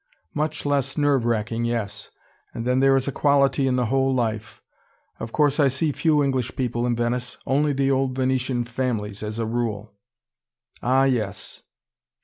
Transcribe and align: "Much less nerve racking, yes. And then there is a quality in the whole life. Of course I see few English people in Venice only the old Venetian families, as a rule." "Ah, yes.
"Much 0.33 0.65
less 0.65 0.97
nerve 0.97 1.25
racking, 1.25 1.63
yes. 1.63 2.09
And 2.55 2.65
then 2.65 2.79
there 2.79 2.95
is 2.95 3.07
a 3.07 3.11
quality 3.11 3.67
in 3.67 3.75
the 3.75 3.85
whole 3.85 4.11
life. 4.11 4.63
Of 5.19 5.31
course 5.31 5.59
I 5.59 5.67
see 5.67 5.91
few 5.91 6.23
English 6.23 6.55
people 6.55 6.87
in 6.87 6.95
Venice 6.95 7.37
only 7.45 7.71
the 7.71 7.91
old 7.91 8.15
Venetian 8.15 8.63
families, 8.65 9.21
as 9.21 9.37
a 9.37 9.45
rule." 9.45 9.93
"Ah, 10.81 11.03
yes. 11.03 11.61